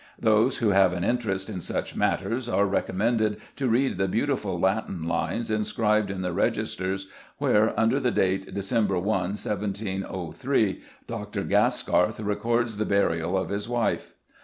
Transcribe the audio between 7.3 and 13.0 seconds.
where, under the date Dec. 1, 1703, Dr. Gaskarth records the